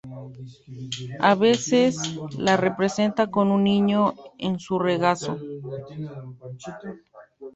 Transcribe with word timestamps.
A 1.19 1.35
veces 1.35 1.95
se 1.97 2.41
la 2.41 2.57
representa 2.57 3.27
con 3.29 3.51
un 3.51 3.63
niño 3.65 4.15
en 4.39 4.57
su 4.59 4.79
regazo. 4.79 5.37